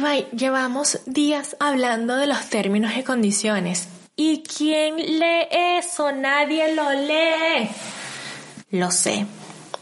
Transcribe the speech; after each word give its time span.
Caribay, 0.00 0.28
llevamos 0.34 0.98
días 1.04 1.56
hablando 1.60 2.16
de 2.16 2.26
los 2.26 2.48
términos 2.48 2.92
y 2.96 3.02
condiciones. 3.02 3.86
¿Y 4.16 4.42
quién 4.42 4.96
lee 4.96 5.46
eso? 5.50 6.10
Nadie 6.10 6.74
lo 6.74 6.90
lee. 6.90 7.68
Lo 8.70 8.92
sé, 8.92 9.26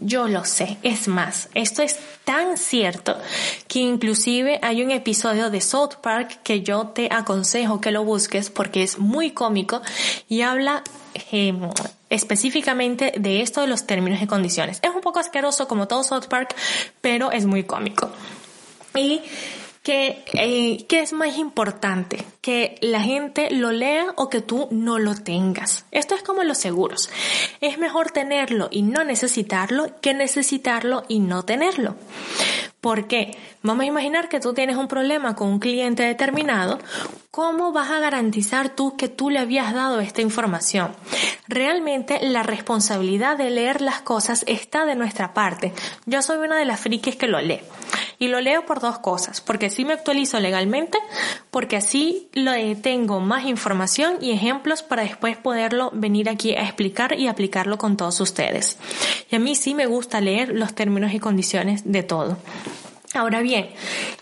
yo 0.00 0.26
lo 0.26 0.44
sé. 0.44 0.78
Es 0.82 1.06
más, 1.06 1.48
esto 1.54 1.82
es 1.82 1.96
tan 2.24 2.56
cierto 2.56 3.18
que 3.68 3.78
inclusive 3.78 4.58
hay 4.62 4.82
un 4.82 4.90
episodio 4.90 5.48
de 5.48 5.60
South 5.60 5.94
Park 6.02 6.40
que 6.42 6.62
yo 6.62 6.88
te 6.88 7.08
aconsejo 7.12 7.80
que 7.80 7.92
lo 7.92 8.02
busques 8.02 8.50
porque 8.50 8.82
es 8.82 8.98
muy 8.98 9.30
cómico 9.30 9.80
y 10.28 10.40
habla 10.40 10.82
em, 11.30 11.60
específicamente 12.08 13.14
de 13.16 13.42
esto 13.42 13.60
de 13.60 13.68
los 13.68 13.86
términos 13.86 14.20
y 14.20 14.26
condiciones. 14.26 14.80
Es 14.82 14.90
un 14.90 15.02
poco 15.02 15.20
asqueroso 15.20 15.68
como 15.68 15.86
todo 15.86 16.02
South 16.02 16.26
Park, 16.28 16.56
pero 17.00 17.30
es 17.30 17.46
muy 17.46 17.62
cómico. 17.62 18.10
Y 18.96 19.22
que, 19.82 20.24
eh, 20.34 20.84
¿qué 20.88 21.00
es 21.00 21.12
más 21.12 21.38
importante? 21.38 22.24
Que 22.42 22.76
la 22.82 23.00
gente 23.00 23.50
lo 23.50 23.72
lea 23.72 24.06
o 24.16 24.28
que 24.28 24.42
tú 24.42 24.68
no 24.70 24.98
lo 24.98 25.14
tengas. 25.14 25.86
Esto 25.90 26.14
es 26.14 26.22
como 26.22 26.42
los 26.42 26.58
seguros. 26.58 27.08
Es 27.60 27.78
mejor 27.78 28.10
tenerlo 28.10 28.68
y 28.70 28.82
no 28.82 29.04
necesitarlo 29.04 30.00
que 30.00 30.12
necesitarlo 30.12 31.04
y 31.08 31.20
no 31.20 31.44
tenerlo. 31.44 31.96
¿Por 32.80 33.08
qué? 33.08 33.36
Vamos 33.62 33.82
a 33.84 33.86
imaginar 33.86 34.30
que 34.30 34.40
tú 34.40 34.54
tienes 34.54 34.76
un 34.76 34.88
problema 34.88 35.36
con 35.36 35.48
un 35.48 35.58
cliente 35.58 36.02
determinado. 36.02 36.78
¿Cómo 37.30 37.72
vas 37.72 37.90
a 37.90 38.00
garantizar 38.00 38.70
tú 38.70 38.96
que 38.96 39.08
tú 39.08 39.28
le 39.28 39.38
habías 39.38 39.74
dado 39.74 40.00
esta 40.00 40.22
información? 40.22 40.92
Realmente 41.46 42.20
la 42.22 42.42
responsabilidad 42.42 43.36
de 43.36 43.50
leer 43.50 43.82
las 43.82 44.00
cosas 44.00 44.44
está 44.46 44.86
de 44.86 44.94
nuestra 44.94 45.34
parte. 45.34 45.74
Yo 46.06 46.22
soy 46.22 46.38
una 46.38 46.56
de 46.56 46.64
las 46.64 46.80
frikis 46.80 47.16
que 47.16 47.26
lo 47.26 47.40
lee. 47.40 47.60
Y 48.20 48.28
lo 48.28 48.40
leo 48.40 48.66
por 48.66 48.80
dos 48.80 48.98
cosas, 48.98 49.40
porque 49.40 49.66
así 49.66 49.84
me 49.84 49.94
actualizo 49.94 50.38
legalmente, 50.38 50.98
porque 51.50 51.76
así 51.76 52.28
lo, 52.34 52.52
tengo 52.82 53.18
más 53.18 53.46
información 53.46 54.18
y 54.20 54.30
ejemplos 54.30 54.82
para 54.82 55.02
después 55.02 55.36
poderlo 55.38 55.90
venir 55.94 56.28
aquí 56.28 56.54
a 56.54 56.62
explicar 56.62 57.18
y 57.18 57.26
aplicarlo 57.26 57.78
con 57.78 57.96
todos 57.96 58.20
ustedes. 58.20 58.76
Y 59.30 59.36
a 59.36 59.38
mí 59.38 59.56
sí 59.56 59.74
me 59.74 59.86
gusta 59.86 60.20
leer 60.20 60.50
los 60.50 60.74
términos 60.74 61.14
y 61.14 61.18
condiciones 61.18 61.90
de 61.90 62.02
todo. 62.02 62.36
Ahora 63.12 63.40
bien, 63.40 63.70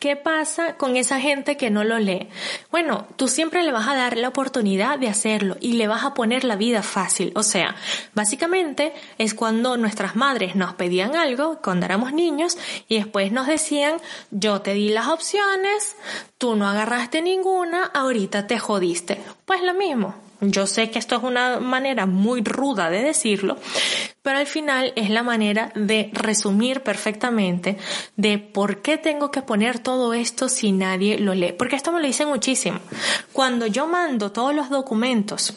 ¿qué 0.00 0.16
pasa 0.16 0.76
con 0.76 0.96
esa 0.96 1.20
gente 1.20 1.56
que 1.56 1.70
no 1.70 1.84
lo 1.84 2.00
lee? 2.00 2.28
Bueno, 2.72 3.06
tú 3.14 3.28
siempre 3.28 3.62
le 3.62 3.70
vas 3.70 3.86
a 3.86 3.94
dar 3.94 4.16
la 4.16 4.26
oportunidad 4.26 4.98
de 4.98 5.06
hacerlo 5.06 5.56
y 5.60 5.74
le 5.74 5.86
vas 5.86 6.02
a 6.04 6.14
poner 6.14 6.42
la 6.42 6.56
vida 6.56 6.82
fácil. 6.82 7.30
O 7.36 7.44
sea, 7.44 7.76
básicamente 8.12 8.92
es 9.18 9.34
cuando 9.34 9.76
nuestras 9.76 10.16
madres 10.16 10.56
nos 10.56 10.74
pedían 10.74 11.14
algo 11.14 11.60
cuando 11.62 11.86
éramos 11.86 12.12
niños 12.12 12.58
y 12.88 12.96
después 12.96 13.30
nos 13.30 13.46
decían, 13.46 13.98
yo 14.32 14.62
te 14.62 14.74
di 14.74 14.88
las 14.88 15.06
opciones, 15.06 15.94
tú 16.36 16.56
no 16.56 16.68
agarraste 16.68 17.22
ninguna, 17.22 17.84
ahorita 17.84 18.48
te 18.48 18.58
jodiste. 18.58 19.22
Pues 19.44 19.62
lo 19.62 19.74
mismo. 19.74 20.16
Yo 20.40 20.66
sé 20.66 20.90
que 20.90 20.98
esto 20.98 21.14
es 21.14 21.22
una 21.22 21.60
manera 21.60 22.06
muy 22.06 22.42
ruda 22.42 22.90
de 22.90 23.04
decirlo, 23.04 23.58
pero 24.22 24.38
al 24.38 24.46
final 24.46 24.92
es 24.96 25.10
la 25.10 25.22
manera 25.22 25.72
de 25.74 26.10
resumir 26.12 26.82
perfectamente 26.82 27.76
de 28.16 28.38
por 28.38 28.80
qué 28.80 28.96
tengo 28.96 29.30
que 29.30 29.42
poner 29.42 29.80
todo 29.80 30.14
esto 30.14 30.48
si 30.48 30.72
nadie 30.72 31.18
lo 31.18 31.34
lee. 31.34 31.52
Porque 31.52 31.76
esto 31.76 31.92
me 31.92 32.00
lo 32.00 32.06
dicen 32.06 32.28
muchísimo. 32.28 32.78
Cuando 33.32 33.66
yo 33.66 33.86
mando 33.86 34.32
todos 34.32 34.54
los 34.54 34.70
documentos 34.70 35.54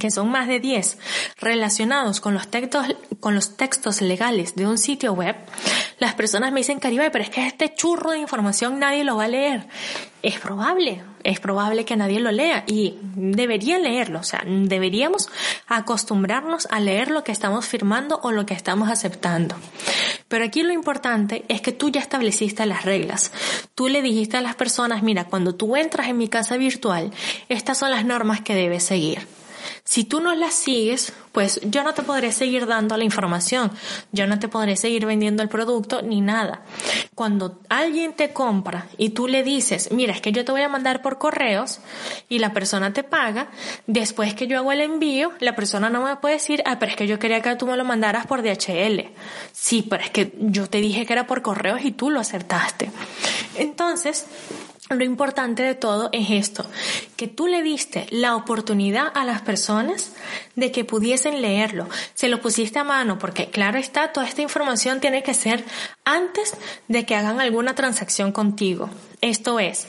que 0.00 0.10
son 0.10 0.30
más 0.30 0.48
de 0.48 0.58
10 0.58 0.98
relacionados 1.38 2.20
con 2.20 2.34
los 2.34 2.48
textos 2.48 2.86
con 3.20 3.36
los 3.36 3.56
textos 3.56 4.02
legales 4.02 4.56
de 4.56 4.66
un 4.66 4.78
sitio 4.78 5.12
web, 5.12 5.36
las 6.00 6.14
personas 6.14 6.52
me 6.52 6.60
dicen, 6.60 6.80
Caribe, 6.80 7.10
pero 7.10 7.22
es 7.22 7.30
que 7.30 7.46
este 7.46 7.72
churro 7.72 8.10
de 8.10 8.18
información 8.18 8.80
nadie 8.80 9.04
lo 9.04 9.16
va 9.16 9.24
a 9.24 9.28
leer. 9.28 9.68
Es 10.22 10.40
probable, 10.40 11.02
es 11.26 11.40
probable 11.40 11.84
que 11.84 11.96
nadie 11.96 12.20
lo 12.20 12.30
lea 12.30 12.62
y 12.68 12.94
debería 13.16 13.78
leerlo, 13.78 14.20
o 14.20 14.22
sea, 14.22 14.44
deberíamos 14.46 15.28
acostumbrarnos 15.66 16.68
a 16.70 16.78
leer 16.78 17.10
lo 17.10 17.24
que 17.24 17.32
estamos 17.32 17.66
firmando 17.66 18.20
o 18.22 18.30
lo 18.30 18.46
que 18.46 18.54
estamos 18.54 18.88
aceptando. 18.88 19.56
Pero 20.28 20.44
aquí 20.44 20.62
lo 20.62 20.72
importante 20.72 21.44
es 21.48 21.60
que 21.60 21.72
tú 21.72 21.88
ya 21.90 22.00
estableciste 22.00 22.64
las 22.64 22.84
reglas. 22.84 23.32
Tú 23.74 23.88
le 23.88 24.02
dijiste 24.02 24.36
a 24.36 24.40
las 24.40 24.54
personas, 24.54 25.02
mira, 25.02 25.24
cuando 25.24 25.56
tú 25.56 25.76
entras 25.76 26.08
en 26.08 26.16
mi 26.16 26.28
casa 26.28 26.56
virtual, 26.56 27.12
estas 27.48 27.78
son 27.78 27.90
las 27.90 28.04
normas 28.04 28.40
que 28.40 28.54
debes 28.54 28.84
seguir. 28.84 29.26
Si 29.84 30.04
tú 30.04 30.20
no 30.20 30.34
las 30.34 30.54
sigues, 30.54 31.12
pues 31.32 31.60
yo 31.64 31.82
no 31.82 31.94
te 31.94 32.02
podré 32.02 32.32
seguir 32.32 32.66
dando 32.66 32.96
la 32.96 33.04
información, 33.04 33.70
yo 34.12 34.26
no 34.26 34.38
te 34.38 34.48
podré 34.48 34.76
seguir 34.76 35.06
vendiendo 35.06 35.42
el 35.42 35.48
producto 35.48 36.02
ni 36.02 36.20
nada. 36.20 36.62
Cuando 37.14 37.60
alguien 37.68 38.14
te 38.14 38.32
compra 38.32 38.88
y 38.96 39.10
tú 39.10 39.28
le 39.28 39.42
dices, 39.42 39.92
mira, 39.92 40.14
es 40.14 40.20
que 40.20 40.32
yo 40.32 40.44
te 40.44 40.52
voy 40.52 40.62
a 40.62 40.68
mandar 40.68 41.02
por 41.02 41.18
correos 41.18 41.80
y 42.28 42.38
la 42.38 42.52
persona 42.52 42.92
te 42.92 43.02
paga, 43.02 43.48
después 43.86 44.34
que 44.34 44.46
yo 44.46 44.58
hago 44.58 44.72
el 44.72 44.80
envío, 44.80 45.32
la 45.40 45.54
persona 45.54 45.90
no 45.90 46.04
me 46.04 46.16
puede 46.16 46.34
decir, 46.34 46.62
ah, 46.66 46.78
pero 46.78 46.90
es 46.90 46.96
que 46.96 47.06
yo 47.06 47.18
quería 47.18 47.40
que 47.42 47.56
tú 47.56 47.66
me 47.66 47.76
lo 47.76 47.84
mandaras 47.84 48.26
por 48.26 48.42
DHL. 48.42 49.10
Sí, 49.52 49.86
pero 49.88 50.02
es 50.02 50.10
que 50.10 50.32
yo 50.38 50.68
te 50.68 50.78
dije 50.78 51.06
que 51.06 51.12
era 51.12 51.26
por 51.26 51.42
correos 51.42 51.80
y 51.84 51.92
tú 51.92 52.10
lo 52.10 52.20
acertaste. 52.20 52.90
Entonces, 53.56 54.26
lo 54.88 55.04
importante 55.04 55.64
de 55.64 55.74
todo 55.74 56.10
es 56.12 56.30
esto, 56.30 56.64
que 57.16 57.26
tú 57.26 57.48
le 57.48 57.62
diste 57.62 58.06
la 58.10 58.36
oportunidad 58.36 59.10
a 59.14 59.24
las 59.24 59.42
personas 59.42 60.12
de 60.54 60.70
que 60.70 60.84
pudiesen 60.84 61.42
leerlo. 61.42 61.88
Se 62.14 62.28
lo 62.28 62.40
pusiste 62.40 62.78
a 62.78 62.84
mano 62.84 63.18
porque 63.18 63.50
claro 63.50 63.78
está, 63.78 64.12
toda 64.12 64.26
esta 64.26 64.42
información 64.42 65.00
tiene 65.00 65.24
que 65.24 65.34
ser 65.34 65.64
antes 66.04 66.54
de 66.86 67.04
que 67.04 67.16
hagan 67.16 67.40
alguna 67.40 67.74
transacción 67.74 68.30
contigo. 68.30 68.88
Esto 69.22 69.58
es, 69.58 69.88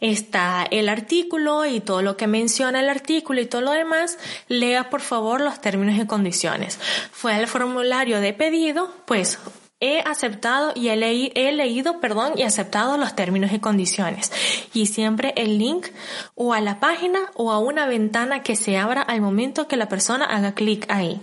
está 0.00 0.64
el 0.70 0.88
artículo 0.88 1.66
y 1.66 1.80
todo 1.80 2.02
lo 2.02 2.16
que 2.16 2.28
menciona 2.28 2.80
el 2.80 2.88
artículo 2.88 3.40
y 3.40 3.46
todo 3.46 3.62
lo 3.62 3.72
demás, 3.72 4.18
lea 4.48 4.90
por 4.90 5.00
favor 5.00 5.40
los 5.40 5.60
términos 5.60 5.98
y 6.00 6.06
condiciones. 6.06 6.78
Fue 7.10 7.36
el 7.36 7.48
formulario 7.48 8.20
de 8.20 8.32
pedido, 8.32 8.94
pues 9.06 9.38
He 9.78 10.00
aceptado 10.00 10.72
y 10.74 10.88
he, 10.88 10.96
leído, 10.96 12.00
perdón, 12.00 12.32
y 12.36 12.44
aceptado 12.44 12.96
los 12.96 13.14
términos 13.14 13.52
y 13.52 13.58
condiciones. 13.58 14.32
Y 14.72 14.86
siempre 14.86 15.34
el 15.36 15.58
link 15.58 15.88
o 16.34 16.54
a 16.54 16.62
la 16.62 16.80
página 16.80 17.20
o 17.34 17.52
a 17.52 17.58
una 17.58 17.86
ventana 17.86 18.42
que 18.42 18.56
se 18.56 18.78
abra 18.78 19.02
al 19.02 19.20
momento 19.20 19.68
que 19.68 19.76
la 19.76 19.88
persona 19.88 20.24
haga 20.24 20.54
clic 20.54 20.86
ahí. 20.88 21.20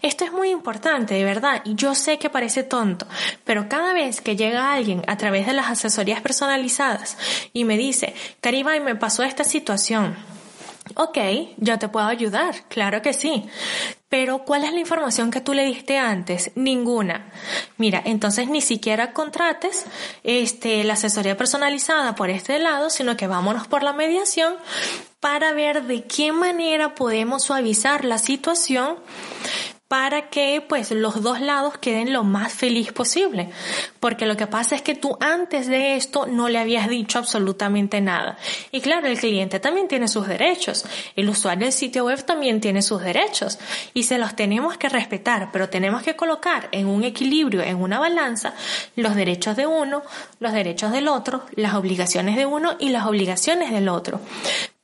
Esto 0.00 0.24
es 0.24 0.32
muy 0.32 0.48
importante, 0.48 1.14
de 1.14 1.24
verdad, 1.24 1.60
y 1.64 1.74
yo 1.74 1.94
sé 1.94 2.18
que 2.18 2.30
parece 2.30 2.62
tonto, 2.62 3.06
pero 3.44 3.68
cada 3.68 3.92
vez 3.92 4.20
que 4.22 4.36
llega 4.36 4.72
alguien 4.72 5.02
a 5.06 5.16
través 5.16 5.46
de 5.46 5.52
las 5.52 5.70
asesorías 5.70 6.22
personalizadas 6.22 7.18
y 7.52 7.64
me 7.64 7.76
dice, 7.76 8.14
Cariba, 8.40 8.78
me 8.80 8.96
pasó 8.96 9.22
esta 9.22 9.44
situación, 9.44 10.16
Ok, 10.96 11.18
yo 11.58 11.78
te 11.78 11.88
puedo 11.88 12.06
ayudar, 12.06 12.54
claro 12.68 13.00
que 13.02 13.12
sí. 13.12 13.44
Pero 14.12 14.40
¿cuál 14.44 14.64
es 14.64 14.74
la 14.74 14.78
información 14.78 15.30
que 15.30 15.40
tú 15.40 15.54
le 15.54 15.64
diste 15.64 15.96
antes? 15.96 16.50
Ninguna. 16.54 17.32
Mira, 17.78 18.02
entonces 18.04 18.46
ni 18.46 18.60
siquiera 18.60 19.14
contrates 19.14 19.86
este, 20.22 20.84
la 20.84 20.92
asesoría 20.92 21.34
personalizada 21.38 22.14
por 22.14 22.28
este 22.28 22.58
lado, 22.58 22.90
sino 22.90 23.16
que 23.16 23.26
vámonos 23.26 23.68
por 23.68 23.82
la 23.82 23.94
mediación 23.94 24.56
para 25.18 25.54
ver 25.54 25.84
de 25.84 26.04
qué 26.04 26.30
manera 26.30 26.94
podemos 26.94 27.44
suavizar 27.44 28.04
la 28.04 28.18
situación 28.18 28.96
para 29.92 30.30
que 30.30 30.64
pues 30.66 30.90
los 30.90 31.20
dos 31.20 31.42
lados 31.42 31.76
queden 31.76 32.14
lo 32.14 32.24
más 32.24 32.50
feliz 32.50 32.92
posible. 32.92 33.50
Porque 34.00 34.24
lo 34.24 34.38
que 34.38 34.46
pasa 34.46 34.74
es 34.74 34.80
que 34.80 34.94
tú 34.94 35.18
antes 35.20 35.66
de 35.66 35.96
esto 35.96 36.24
no 36.24 36.48
le 36.48 36.58
habías 36.58 36.88
dicho 36.88 37.18
absolutamente 37.18 38.00
nada. 38.00 38.38
Y 38.70 38.80
claro, 38.80 39.06
el 39.06 39.18
cliente 39.18 39.60
también 39.60 39.88
tiene 39.88 40.08
sus 40.08 40.26
derechos. 40.26 40.86
El 41.14 41.28
usuario 41.28 41.66
del 41.66 41.74
sitio 41.74 42.06
web 42.06 42.24
también 42.24 42.62
tiene 42.62 42.80
sus 42.80 43.02
derechos. 43.02 43.58
Y 43.92 44.04
se 44.04 44.16
los 44.16 44.34
tenemos 44.34 44.78
que 44.78 44.88
respetar, 44.88 45.50
pero 45.52 45.68
tenemos 45.68 46.02
que 46.02 46.16
colocar 46.16 46.70
en 46.72 46.86
un 46.86 47.04
equilibrio, 47.04 47.60
en 47.60 47.76
una 47.76 47.98
balanza, 47.98 48.54
los 48.96 49.14
derechos 49.14 49.56
de 49.56 49.66
uno, 49.66 50.02
los 50.40 50.54
derechos 50.54 50.90
del 50.90 51.06
otro, 51.06 51.44
las 51.54 51.74
obligaciones 51.74 52.36
de 52.36 52.46
uno 52.46 52.76
y 52.78 52.88
las 52.88 53.04
obligaciones 53.04 53.70
del 53.70 53.90
otro. 53.90 54.22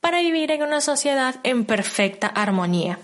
Para 0.01 0.19
vivir 0.19 0.51
en 0.51 0.61
una 0.61 0.81
sociedad 0.81 1.37
en 1.41 1.65
perfecta 1.65 2.27
armonía. 2.27 2.99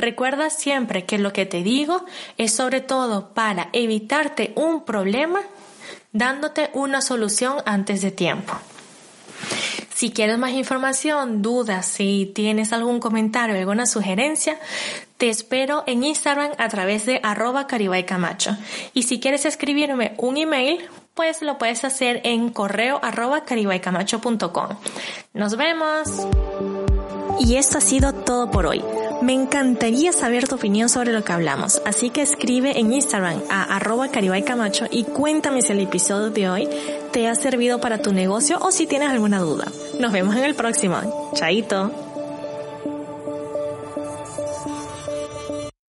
Recuerda 0.00 0.48
siempre 0.48 1.04
que 1.04 1.18
lo 1.18 1.34
que 1.34 1.44
te 1.44 1.62
digo 1.62 2.06
es 2.38 2.54
sobre 2.54 2.80
todo 2.80 3.34
para 3.34 3.68
evitarte 3.74 4.54
un 4.56 4.86
problema 4.86 5.42
dándote 6.12 6.70
una 6.72 7.02
solución 7.02 7.58
antes 7.66 8.00
de 8.00 8.10
tiempo. 8.10 8.54
Si 9.94 10.10
quieres 10.10 10.38
más 10.38 10.52
información, 10.52 11.42
dudas, 11.42 11.84
si 11.84 12.32
tienes 12.34 12.72
algún 12.72 12.98
comentario, 12.98 13.54
alguna 13.54 13.84
sugerencia, 13.84 14.58
te 15.18 15.28
espero 15.28 15.84
en 15.86 16.02
Instagram 16.02 16.52
a 16.56 16.70
través 16.70 17.04
de 17.04 17.20
arroba 17.22 17.66
camacho. 17.66 18.56
Y 18.94 19.02
si 19.02 19.20
quieres 19.20 19.44
escribirme 19.44 20.14
un 20.16 20.38
email, 20.38 20.80
pues 21.12 21.42
lo 21.42 21.58
puedes 21.58 21.84
hacer 21.84 22.22
en 22.24 22.48
correo 22.48 23.00
arroba 23.02 23.44
caribaycamacho.com. 23.44 24.68
Nos 25.34 25.58
vemos. 25.58 26.08
Y 27.40 27.56
esto 27.56 27.78
ha 27.78 27.80
sido 27.80 28.12
todo 28.12 28.50
por 28.50 28.66
hoy. 28.66 28.84
Me 29.22 29.32
encantaría 29.32 30.12
saber 30.12 30.46
tu 30.46 30.56
opinión 30.56 30.90
sobre 30.90 31.12
lo 31.12 31.24
que 31.24 31.32
hablamos, 31.32 31.80
así 31.86 32.10
que 32.10 32.20
escribe 32.20 32.78
en 32.78 32.92
Instagram 32.92 33.40
a 33.48 33.76
arroba 33.76 34.08
caribaycamacho 34.08 34.84
y 34.90 35.04
cuéntame 35.04 35.62
si 35.62 35.72
el 35.72 35.80
episodio 35.80 36.30
de 36.30 36.50
hoy 36.50 36.68
te 37.12 37.28
ha 37.28 37.34
servido 37.34 37.80
para 37.80 38.02
tu 38.02 38.12
negocio 38.12 38.58
o 38.60 38.70
si 38.70 38.86
tienes 38.86 39.08
alguna 39.08 39.38
duda. 39.40 39.72
Nos 39.98 40.12
vemos 40.12 40.36
en 40.36 40.44
el 40.44 40.54
próximo. 40.54 41.30
Chaito. 41.34 42.09